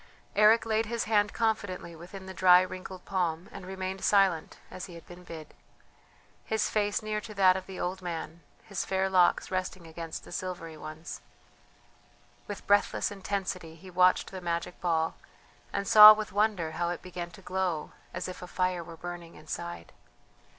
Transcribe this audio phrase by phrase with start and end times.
[0.35, 4.95] Eric laid his hand confidently within the dry wrinkled palm, and remained silent, as he
[4.95, 5.53] had been bid,
[6.43, 10.31] his face near to that of the old man, his fair locks resting against the
[10.31, 11.21] silvery ones.
[12.47, 15.17] With breathless intensity he watched the magic ball,
[15.71, 19.35] and saw with wonder how it began to glow as if a fire were burning
[19.35, 19.91] inside.